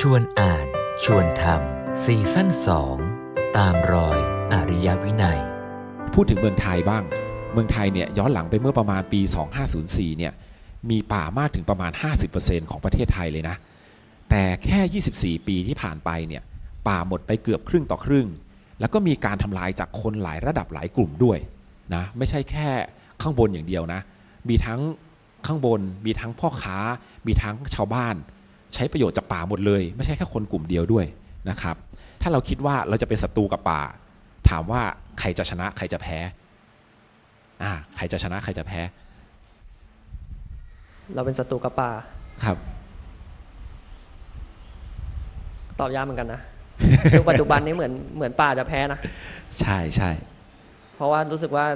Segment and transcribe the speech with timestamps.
[0.00, 0.66] ชวนอ่าน
[1.04, 2.96] ชวนทำซีซั่นสอง
[3.56, 4.18] ตามรอย
[4.52, 5.40] อริยวินัย
[6.12, 7.04] พูดถึงเมืองไทยบ้าง
[7.52, 9.20] เมืองไทยเนี่ยย้อนหลังไปเมื่อประมาณปี
[9.70, 10.32] 2504 เนี่ย
[10.90, 11.92] มีป่ามากถึงประมาณ
[12.30, 13.56] 50%ของประเทศไทยเลยนะ
[14.30, 16.42] แต่แค่ 24 ปีที่ผ่านไปเนี่ย
[16.88, 18.26] ป่าหมดไปเกือบครึ่งต่อครึ่ง
[18.80, 21.38] แล้วก็มีการทำลายจากคนหลายระดับหลายกลุ่มด้วย
[21.94, 22.68] นะไม่ใช่แค่
[23.22, 24.00] ข้างบนอย่างเดียวนะ
[24.48, 24.80] มีทั้ง
[25.46, 26.78] ข้างบน มีทั้งพ่อค้า
[27.26, 28.16] มีทั้งชาวบ้าน
[28.76, 31.04] ใช้ประโยชน์จากป่าหมดเลย ไม่ใช่แค่คนกลุ่มเดียวด้วย
[31.50, 31.76] นะครับ
[32.22, 33.80] ถ้าเราคิดว่าเราจะเป็นศัตรูกับป่า
[34.48, 34.82] ถามว่า
[35.20, 36.18] ใครจะชนะใครจะแพ้
[37.62, 38.80] อ่าใครจะชนะใครจะแพ้
[41.14, 41.90] เราเป็นศัตรูกับป่า
[42.44, 42.56] ครับ
[45.80, 46.40] ตอบยากเหมือนกันนะ
[47.12, 48.98] ยุคปัจจุบันนี้เหมือนเหมือนป่าจะแพ้นะ
[49.60, 50.10] ใช่ใช่
[50.94, 51.66] เพราะว่ารู้สึกว่า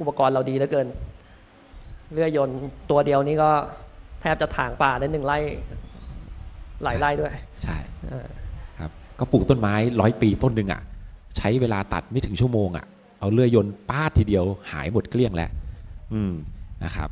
[0.00, 0.86] อุปกรณ์เราดีเหลือเกิน
[2.12, 2.58] เรือยนต์
[2.90, 3.50] ตัวเดียวนี้ก็
[4.20, 5.38] แทบจะถางป่าได้หนึ่งไร่
[6.84, 7.32] หลายไร่ด้วย
[7.62, 7.76] ใช่
[8.08, 8.26] เออ
[8.78, 10.80] ครับก็ปลูกต้นไม้ร้อยปีต้นหนึ่งอะ
[11.36, 12.84] ใช้เวลาตัดไม่ถึงชั่วโมงอะ
[13.20, 15.50] เอาเลื่อยยนต์ป้าดทีเดียวหายหมดเกลี้ยงแล้ว
[16.12, 16.32] อืม
[16.84, 17.08] นะครับ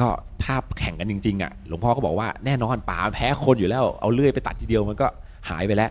[0.00, 0.08] ก็
[0.42, 5.06] ถ้าแข่งกันจริงๆอะหลวงพ่อก็บอกว่าแน่นอนป่ามันแพ้คนอยู่แล้วเอาเลื่อยไปตัดทีเดียวมันก็
[5.50, 5.90] หายไปแล้ว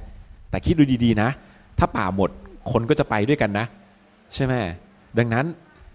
[0.50, 1.30] แต่คิดดูดีๆนะ
[1.80, 2.30] ถ้าป่าหมด
[2.72, 3.66] คนก็จะไปด้วยกันนะ
[4.36, 4.54] ใช่ไหม
[5.18, 5.46] ดังนั้น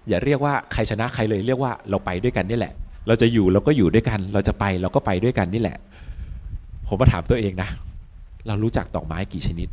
[0.09, 2.73] อย่าเรียกว่าใครชนะใครเลยเรียกว่าเราไปด้วยกันนี่แหละ
[3.07, 5.77] เราจะอยู่เราก็อยู่ด้วยกัน เราจะไปเราก็ไปด้วยกันนี่แหละ
[6.89, 7.71] ผมมาถามตัวเองนะ
[8.47, 9.69] เรารู้จักดอกไม้กี่ชนิด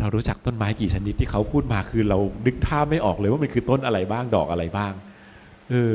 [0.00, 4.92] เรารู้จักต้นไม้กี่ชนิดที่เขาพูดมาคือเรานึกท่าไม่ออกเลยว่ามันคือต้นอะไรบ้างดอกอะไรบ้าง
[5.70, 5.92] เออ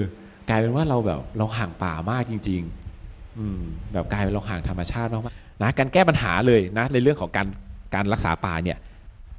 [0.50, 2.62] กลายเป็นว่าเราแบบเราห่างป่ามากจริง
[3.00, 3.60] ๆ อืม
[3.94, 7.48] แบบกลายเป็นเราห่างธรรมชาติมากๆนะการแก้ปัญหาเลยนะ ในเรื่องของการ
[7.96, 8.78] การรักษาป่าเนี่ย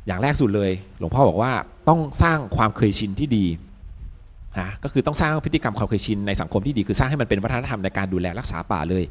[0.06, 1.52] อย่างแรกสุดเลย หลวงพ่อบอกว่า
[1.88, 3.44] ต้องสร้างความเคยชินที่ดี
[4.58, 9.04] นะก็คือต้องสร้างพฤติกรรมความเคยชินในสังคมที่ดีคือสร้างให้มันเป็นวัฒนธรรมในการดูแลรักษาป่าเลย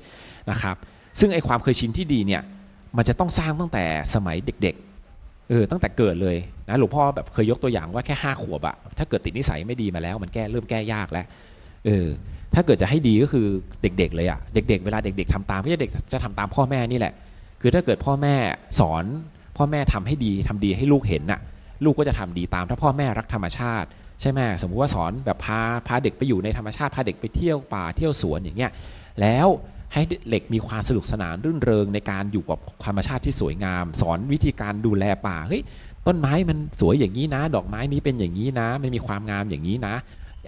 [0.51, 0.75] นะครับ
[1.19, 2.41] ซึ่งไอความเคยชินที่ดีเนี่ย
[2.97, 6.37] มันจะต้องสร้างตั้งแต่สมัยเด็กๆเออตั้งแต่เกิดเลย
[6.69, 11.25] นะหลวงพ่อแบบเคยยกตัวอย่างว่าแค่ห้าขวบอะถ้าเกิดติดนิสัยไม่ดีมาแล้ว มันแก้เริ่มแก้ยากแล้ว
[11.85, 12.07] เออ
[12.53, 13.47] ถ้าเกิดจะให้ดีก็คือ
[13.81, 17.13] เด็ก ๆ เลยอะเด็ก ๆ เวลาเด็ก ๆทำตามก็จะเด็กจะทำตามพ่อแม่นี่แหละ
[17.61, 18.35] คือถ้าเกิดพ่อแม่
[18.79, 19.03] สอน
[19.57, 21.39] พ่อแม่ทำให้ดีทำดีให้ลูกเห็นน่ะ
[21.85, 23.87] ลูกก็จะทำดีตาม ถ้าพ่อแม่รักธรรมชาติ
[24.21, 28.71] ใช่ไหมสมมุติว่าสอนแบบพาพาเด็กไปอยู่ในธรรมชาติพาเด็กไปเที่ยวป่าเที่ยวสวนอย่างเงี้ย
[29.21, 29.47] แล้ว
[29.93, 30.01] ให้
[30.31, 35.61] เด็กมีความสนุกสนานรื่นเริงในการอยู่กับธรรมชาติที่สวยงาม สอนวิธีการดูแลป่าเฮ้ย
[36.07, 39.95] ต้นไม้มันสวยอย่างนี้นะ ดอกไม้นี้เป็นอย่างนี้นะมันมีความงามอย่างนี้นะ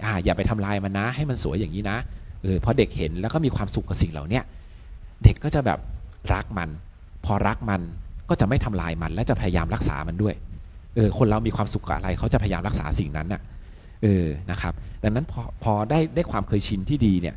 [0.04, 1.98] อ่าอย่าไปทำลายมันนะ ให้มันสวยอย่างนี้นะ
[2.42, 4.40] เออพอเด็กเห็นแล้วก็มีความสุขกับสิ่งเหล่านี้
[5.24, 5.78] เด็กก็จะแบบ
[6.34, 6.68] รักมัน
[7.24, 7.80] พอรักมัน
[8.28, 10.34] ก็จะไม่ทำลายมัน และจะพยายามรักษามันด้วย
[10.96, 13.40] เออคนเรามีความสุขกับอะไรเขาจะพยายามรักษาสิ่งนั้นน่ะ
[14.02, 14.72] เออนะครับ
[15.02, 17.34] ดังนั้นพอพอได้ได้ความเคยชินที่ดีเนี่ย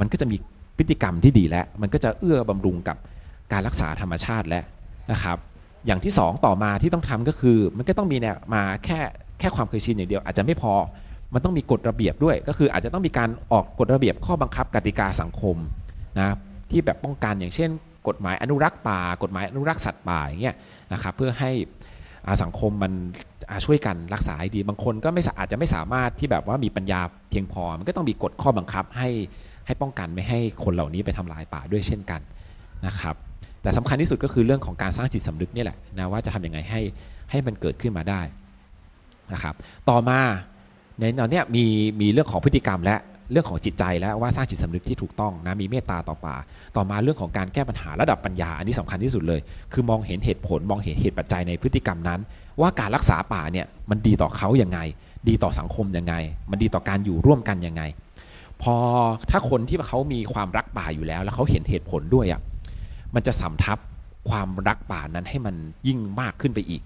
[0.00, 0.36] มันก็จะมี
[0.76, 2.96] พฤติกรรมที่ดีแล้ว มันก็จะเอื้อบำรุงกับ
[3.52, 4.64] การรักษาธรรมชาติแล้ว
[5.12, 5.38] นะครับ
[5.86, 9.00] อย่างที่สองต่อมาที่ต้องทำก็คือ มันก็ต้องมีเนี่ยมาแค่
[9.38, 10.72] แค่ความเคยชินอย่างเดียว อาจจะไม่พอ
[11.34, 15.56] มันต้องมีกฎระเบียบด้วย ก็คืออาจจะต้องมีการออกกฎระเบียบข้อบังคับกติกาสังคม
[16.18, 16.28] นะ
[16.70, 17.70] ที่แบบป้องกันอย่างเช่น
[18.08, 20.56] กฎหมายอนุรักษ์ป่ากฎหมายอนุรักษ์สัตว์ป่าอย่างเงี้ย
[20.92, 21.50] นะครับเพื่อให้
[22.42, 22.92] สังคมมัน
[23.64, 27.00] ช่วยกันรักษาให้ดีบางคนก็ไม่อาจจะไม่สามารถที่แบบว่ามีปัญญา
[27.30, 29.08] เพียงพอ มันก็ต้องมีกฎข้อบังคับให้
[29.66, 32.20] ให้ป้องกันไม่ให้คนเหล่านี้ไปทำลายป่าด้วยเช่นกัน
[32.86, 33.14] นะครับ
[33.62, 36.80] แต่สำคัญที่สุดก็คือเรื่องของการสร้างจิตสำนึกนี่แหละนะว่าจะทำยังไงให้
[37.30, 38.20] ให้มันเกิดขึ้นมาได้
[39.32, 39.54] นะครับ
[39.90, 40.20] ต่อมา
[40.98, 41.64] ในตอนเนี้ยมี
[42.00, 42.96] มีเรื่องของพฤติกรรมและ
[43.32, 46.36] เรื่องของจิตใจแล้วว่าสร้างจิตสำนึกที่ถูกต้องนะมีเมตตาต่อป่า
[46.76, 49.40] ต่อมาเรื่องของการแก้ปัญหาระดับปัญญาอันนี้สำคัญที่สุดเลย
[49.72, 52.20] คือมองเห็นเหตุผลมองเห็นเหตุปัจจัยในพฤติกรรมนั้น
[52.60, 54.78] ว่าการรักษาป่าเนี่ยมันดีต่อเขาอย่างไง
[55.28, 56.14] ดีต่อสังคมยังไง
[56.50, 57.82] มันดีต่อการอยู่ร่วมกันยังไง
[58.62, 58.74] พอ
[59.30, 62.40] ถ้าคนที่เขามีความรักป่าอยู่แล้ว แล้วเขาเห็นเหตุผลด้วยอะ
[63.14, 63.78] มันจะสำทับ
[64.28, 65.54] ความรักป่านั้นให้มัน
[65.86, 66.82] ยิ่งมากขึ้นไปอีก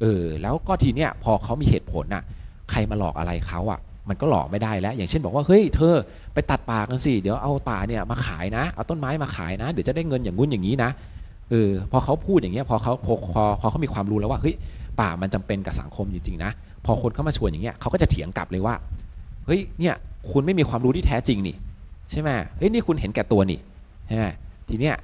[0.00, 2.24] เออ แล้วก็ทีเนี้ยพอเขามีเหตุผลน่ะ
[2.70, 5.94] ใครมาหลอกอะไรเขาอะ มันก็หลอกไม่ได้แล้ว อย่างเช่นบอกว่าเฮ้ยเธอ
[6.34, 10.90] ไปตัดป่ากันสิเดี๋ยวเอาป่าเนี่ยมาขายนะ เอาต้นไม้มาขายนะ เดี๋ยวจะได้เงินอย่างงู้นอย่างนี้นะ
[11.50, 14.54] เออพอเขาพูดอย่างเงี้ยพอเขาพอพอพอเขามีความรู้แล้วว่าเฮ้ย
[15.00, 16.50] ป่ามันจำเป็นกับสังคมจริงๆนะ
[16.84, 18.74] พอคนเข้ามาชวนอย่างเงี้ยเขาก็จะเถียงกลับเลยว่า
[19.46, 19.94] เฮ้ยเนี่ย
[20.30, 21.56] คุณไม่มีความรู้ที่แท้จริงนี่
[22.10, 23.58] ใช่ไหมเฮ้ยนี่คุณเห็นแก่ตัวนี่
[24.06, 24.26] ใช่ไหม
[24.68, 24.96] ทีเนี้ย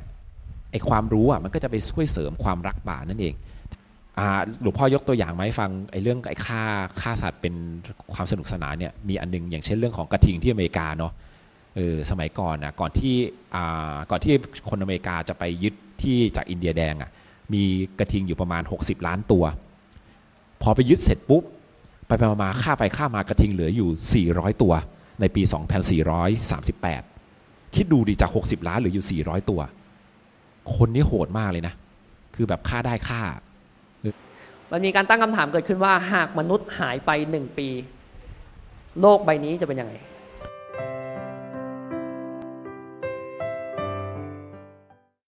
[0.71, 3.35] ไอความรู้อะมันก็จะไปช่วยเสริมความรักป่านั่นเอง
[4.63, 6.63] หลวงพ่อยกตัวอย่างมาให้ฟังไอ้เรื่องไอ้ฆ่า
[7.01, 7.55] ฆ่าสัตว์เป็น
[8.15, 11.13] ความสนุกสนานเนี่ยมีอันนึง อย่างเช่นเรื่องของกระทิงที่อเมริกาเนาะ
[11.77, 13.15] เออสมัยก่อนนะก่อนที่
[13.55, 14.35] อ่าก่อนที่
[14.69, 17.11] คนอเมริกาจะไปยึดที่จากอินเดียแดงอะ่ะ
[17.53, 17.63] มี
[17.99, 19.45] กระทิงอยู่ประมาณ 60 ล้านตัว
[20.63, 21.43] พอไปยึดเสร็จปุ๊บ
[22.07, 24.73] ไปไปมาๆฆ่าไปฆ่ามากระทิงเหลืออยู่ 400 ตัว
[25.21, 25.43] ในปี
[26.59, 29.61] 2438 คิดดูดิจาก 60 ล้านเหลืออยู่ 400 ตัว
[30.77, 31.75] คนนี้โหดมากเลยนะ
[32.35, 33.23] คือแบบฆ่าได้ฆ่า
[34.73, 37.69] มันมีการตั้งคำถามเกิดขึ้นว่าหากมนุษย์หายไปหนึ่งปี
[39.01, 39.95] โลกใบนี้จะเป็นยังไง